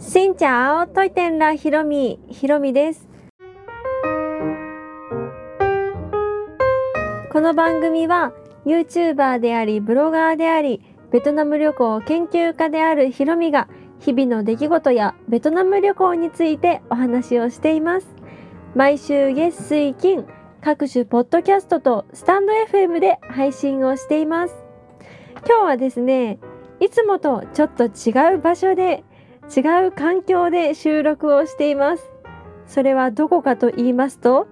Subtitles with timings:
[0.00, 2.20] しんちゃおトイテンラひろみ。
[2.28, 3.08] ひろみです。
[7.32, 8.32] この番組は
[8.64, 18.06] YouTuber でありブロガーでありベトナム旅行研究家であるひろみが日々の出来事やベトナム旅行についてお話をしています。
[18.76, 20.24] 毎週月水金
[20.60, 24.54] 各種ポッドキャストとスタンド FM で配信をしています。
[25.44, 26.38] 今日はですね
[26.78, 29.02] いつもとちょっと違う場所で
[29.54, 32.10] 違う環境で収録をしています。
[32.66, 34.46] それはどこかと言いますと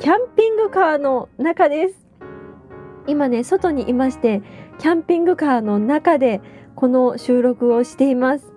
[0.00, 2.06] キャンピングカーの中です。
[3.06, 4.42] 今ね外にいまして
[4.78, 6.40] キャンピングカーの中で
[6.74, 8.52] この収録をしています。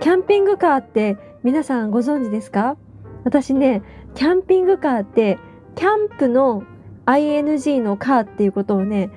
[0.00, 2.76] キャンピングカーって皆さんご存知ですか？
[3.24, 3.82] 私ね
[4.14, 5.38] キャンピングカーって
[5.74, 6.64] キャンプの
[7.04, 9.10] ING のカーっていうことをね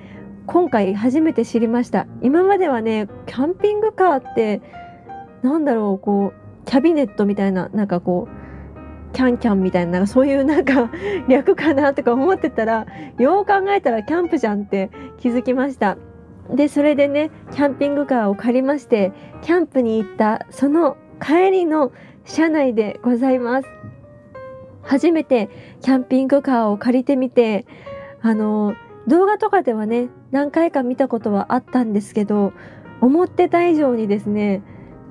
[0.46, 2.06] 今回初めて知りました。
[2.22, 4.60] 今まではねキャンピングカーって
[5.42, 8.40] なんだろうこうキャビネットみたいななんかこう
[9.12, 10.90] キャンキャンみたいななんかそういうなんか
[11.28, 12.86] 略かなとか思ってたら
[13.18, 15.96] よう考えたらキャンプじゃんって気づきました。
[16.54, 21.92] でそれでねキャンピングカーを借りましてキャンプに行ったその帰りの
[22.24, 23.68] 車内でございます。
[24.82, 25.48] 初めて
[25.80, 27.66] キャンピングカーを借りてみて
[28.22, 28.74] あの
[29.06, 32.52] 動画とかではね何回か見たことはあったんですけど
[33.00, 34.62] 思ってた以上にですね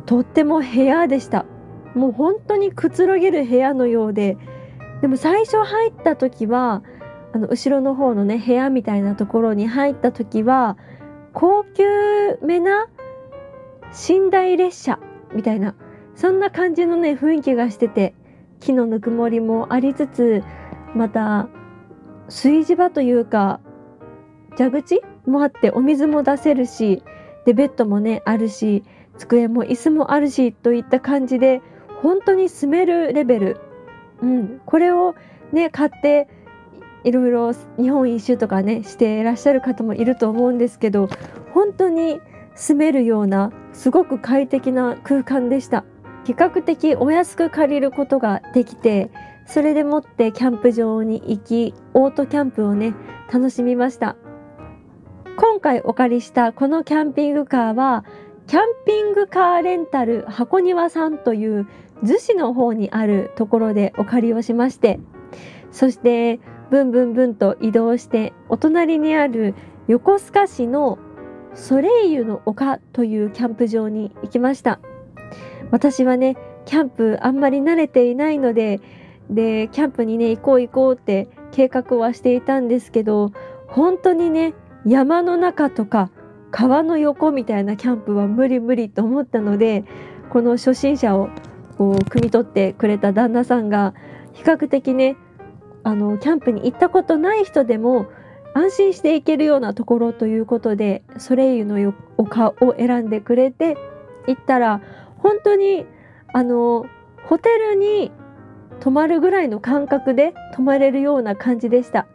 [0.05, 1.45] とっても部屋でした。
[1.95, 4.38] もう本当にくつろげる部屋のようで。
[5.02, 6.83] でも最初入った時は
[7.31, 10.77] あの後ろの方のね部屋みたいなところに入った時は
[11.33, 11.83] 高級
[12.44, 12.88] めな
[14.09, 15.00] 寝台列車
[15.33, 15.75] みたいな
[16.16, 18.14] そんな感じのね雰囲気がしてて
[18.59, 20.44] 木のぬくもりもありつつ
[20.95, 21.47] また
[22.27, 23.59] 炊事場というか
[24.58, 27.03] 蛇口もあってお水も出せるし
[27.45, 28.83] でベッドもねあるし
[29.19, 31.61] 机も椅子もあるしといった感じで
[32.01, 33.61] 本当に住めるレベル、
[34.21, 35.15] うん、これを
[35.51, 36.27] ね買って
[37.03, 41.09] いろいろ日本一周とかねしていらっしゃる方もいると思うんですけど
[41.53, 42.19] 本当に
[42.55, 45.85] 住めるようなすごく快適な空間でした。
[46.25, 49.09] 比較的お安く借りることができて
[49.47, 52.93] それでもってキャンプ場に行きオートキャンプをね
[53.33, 54.15] 楽しみました。
[55.37, 58.03] 今回お借りしたこのキャンピングカーは
[58.49, 61.67] キャンピングカーレンタル箱庭さんという
[62.04, 64.99] 逗子の方にあるところでお借りをしまして
[65.71, 66.39] そして
[66.71, 69.54] ブンブンブンと移動してお隣にある
[69.88, 70.98] 横須賀市の
[71.54, 74.80] ソレイユの丘というキャンプ場に行きました。
[75.70, 78.80] 私はねキャンプあんまり慣れていないので
[79.30, 83.32] でキャンプにね行こう行こうって計画はしていたんですけど
[83.67, 84.55] 本当にね
[84.86, 86.09] 山の中とか
[86.52, 89.83] 川の横みたいなキャンプは無理無理と思ったので
[90.30, 91.30] この初心者を
[91.77, 93.93] こう汲み取ってくれた旦那さんが
[94.33, 95.15] 比較的ね
[95.83, 98.08] あのキャンプに行ったことない人でも
[98.54, 103.77] 安心して行けるようなところということでソレイユの丘を選んでくれて
[104.27, 104.82] 行ったら
[105.17, 105.86] 本当に
[106.33, 106.86] あの
[107.26, 108.11] ホテルに
[108.80, 112.08] 泊まるぐらいの感覚で泊まれるような感じでした。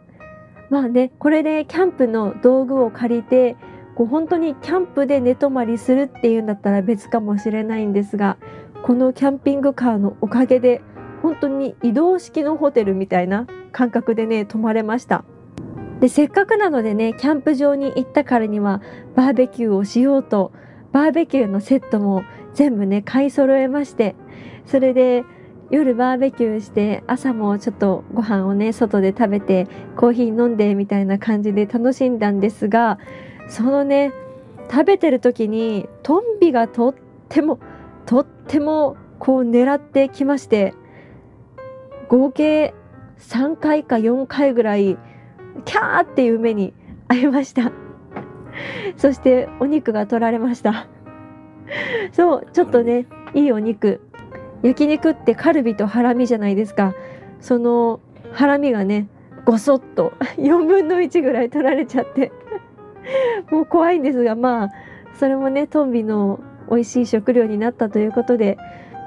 [0.69, 3.55] まあねこれでキャンプの道具を借りて
[3.95, 8.37] こう本当にキャンプで寝泊まりするっていうんだったら別かもしれないんですが
[8.83, 10.81] このキャンピングカーのおかげで
[11.21, 15.25] 本当に移動式のホテルみたいな感覚でね泊まれました。
[15.99, 18.81] でせっかくなのでねキャンプ場に行ったからには
[19.15, 20.51] バーベキューをしようと
[20.91, 22.23] バーベキューのセットも
[22.53, 24.15] 全部ね買い揃えまして
[24.65, 25.23] それで
[25.71, 32.99] 夜バーベキューして朝もちょっとご飯をね外で食べてコーヒー飲んでみたいな感じで楽しんだんですが
[33.47, 34.11] そのね
[34.69, 36.95] 食べてる時にトンビがとっ
[37.29, 37.59] ても
[38.05, 40.73] とってもこう狙ってきまして
[42.09, 42.73] 合計
[43.19, 44.97] 3回か4回ぐらい
[45.65, 46.73] キャーっていう目に
[47.07, 47.71] 遭いました。
[48.97, 50.87] そしてお肉が取られました。
[52.11, 54.01] そうちょっとねいいお肉。
[54.63, 56.93] 焼肉ってカルビとハラミじゃないですか。
[57.39, 57.99] その
[58.31, 59.07] ハラミがね
[59.45, 62.31] ごそっと4分の1ぐらい取られちゃって。
[63.51, 64.69] もう怖いんですがまあ
[65.13, 68.57] それもねトンビの美味しい食料になったということで、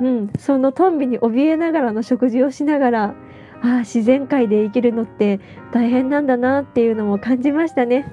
[0.00, 3.14] うん、そのトンビに怯えながらの食事をしながらあ
[3.62, 5.40] あ自然界で生きるのって
[5.72, 8.06] 大変なんだなっていうのも感じましたね。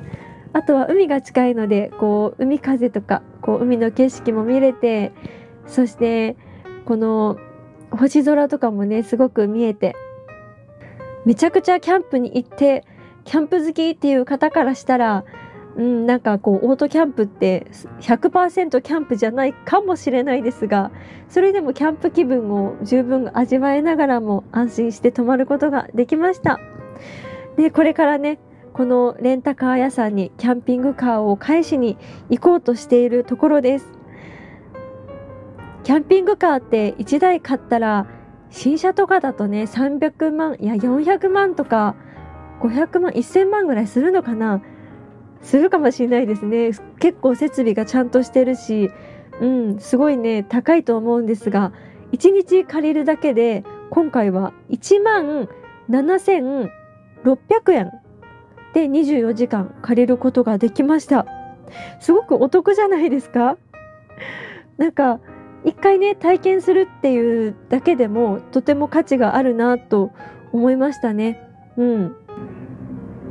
[0.54, 5.12] あとは海が近いのでこう海風とかこう海の景色も見れて
[5.68, 6.38] そして
[6.86, 7.38] この
[7.92, 9.96] 星空とかもねすごく見えて
[11.26, 12.86] めちゃくちゃキャンプに行って
[13.26, 15.26] キャンプ好きっていう方からしたら
[15.78, 17.68] うん、なんかこうオートキャンプって
[18.00, 20.92] 100%キャンプじゃないかもしれないですが
[21.28, 26.60] それでもキャンプ気分を十分味わえながらも安心して泊まることができました。
[27.58, 28.40] でこれからね
[28.74, 31.98] このレンタカー屋さんにキャンピングカーを返しに
[32.30, 33.92] 行こうとしているところです。
[35.84, 38.08] キャンピングカーって1台買ったら
[38.50, 41.96] 新車とかだとね300万いや400万とか
[42.62, 44.62] 500万1000万ぐらいするのかな。
[45.46, 46.72] するかもしれないですね。
[47.00, 48.90] 結構設備がちゃんとしてるし
[49.40, 51.72] うんすごいね高いと思うんですが
[52.12, 55.48] 1日借りるだけで今回は1万
[55.90, 56.70] 7600
[57.74, 57.92] 円
[58.74, 61.26] で24時間借りることができました。
[62.00, 63.58] すごくお得じゃないですか？
[64.78, 65.20] なんか
[65.64, 70.12] 一回ね体験するっていうだけでもとても価値があるなと
[70.52, 71.40] 思いましたね。
[71.78, 72.16] うん。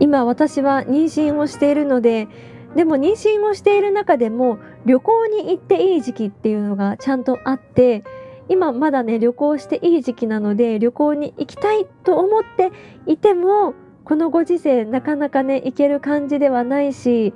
[0.00, 2.28] 今私は妊娠をしているので
[2.74, 8.04] でも妊娠をしている中でも旅行に行っていい時期っていうのがちゃんとあって
[8.48, 12.72] 今まだね旅行していい時期なので旅行に行きたいと思って
[13.06, 13.74] いても
[14.04, 17.32] このご時世なかなかね行ける感じではないし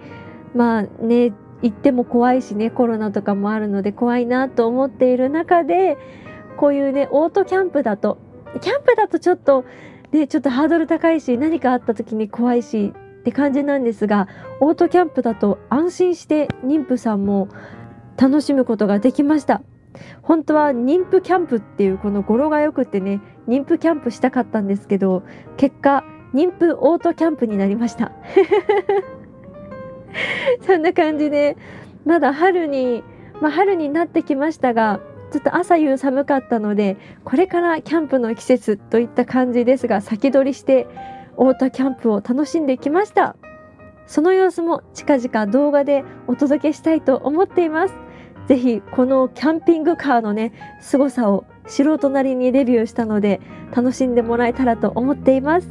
[0.55, 1.33] まあね
[1.63, 5.97] 行っても怖いしねコロナとかもあるので怖いなと思っている中で
[6.57, 8.19] こういうねオートキャンプだと
[8.61, 9.65] キャンプだとちょっと
[10.13, 14.29] でちょっとハードル高いし何かあった時に怖いしって感じなんですが
[14.61, 17.49] オートキャンプだと安心して妊婦さんも
[18.17, 19.63] 楽しむことができました。
[20.23, 25.25] 本当は妊婦キャンプっていうこの語呂がよくてね妊婦キャンプしたかったんですけど
[25.57, 28.13] 結果妊婦オートキャンプになりました。
[30.67, 31.57] そんな感じで
[32.05, 33.03] まだ春に、
[33.41, 40.87] まあ、春になってきましたがちょっと朝夕寒かったのでこれからキャンプの季節といった感じですが先取りして
[41.37, 43.37] オートキャンプを楽しんできました。
[44.07, 47.95] その様子も近々動画でお届けしたいと思っています。
[48.47, 53.41] ぜひこのキャンピングカーのね凄さを素人なりにレビューしたので
[53.77, 55.69] 楽しんでもらえたらと思っています。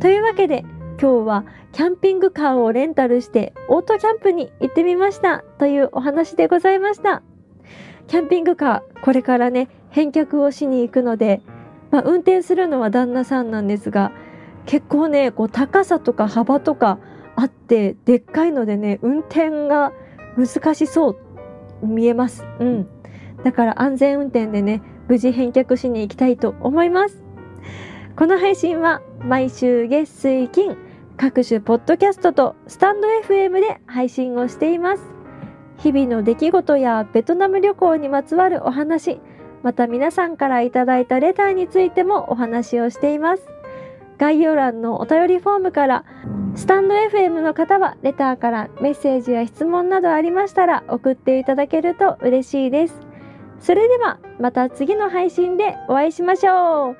[0.00, 0.64] というわけで
[1.00, 7.22] 今日はキャンピングカーをレンタルしてオートキャンプに行ってみましたというお話でございました。
[8.08, 11.40] キャンピングカーこれからね返却をしに行くので、
[11.90, 14.12] まあ、運転するのは旦那さんなんですが
[14.66, 16.98] 結構ねこう高さとか幅とか
[17.36, 19.92] あってでっかいのでね運転が
[20.36, 21.10] 難しそ
[21.82, 22.44] う見えます。
[22.60, 22.88] うん。
[23.44, 27.22] だから安全運転でね無事返却しに行きたいと思います。
[28.16, 30.76] この配信は毎週月水金
[31.16, 35.13] 各種ポッドキャストとスタンド FM で配信をしています。
[35.84, 39.20] 日々の出来事やベトナム旅行にまつわるお話、
[39.62, 43.46] また皆さんからいただいたレターについてもお話をしています。
[44.16, 46.04] 概要欄のお便りフォームから、
[46.54, 52.98] スタンド FM の方はレターからメッセージや質問などありましたら送っていただけると嬉しいです。
[53.60, 56.96] それではまた次の配信でお会いしましょう。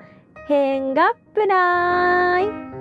[0.46, 2.73] 変がプライ